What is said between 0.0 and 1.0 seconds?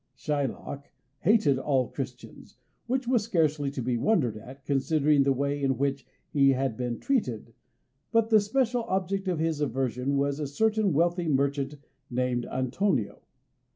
Shylock